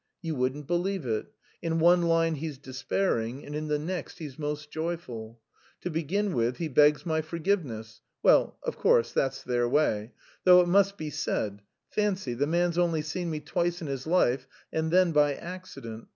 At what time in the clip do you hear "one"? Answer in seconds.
1.77-2.01